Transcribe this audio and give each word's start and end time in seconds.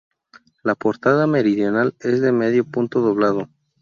La 0.63 0.73
portada 0.73 1.27
meridional 1.27 1.93
es 1.99 2.21
de 2.21 2.31
medio 2.31 2.65
punto 2.65 3.01
doblado. 3.01 3.49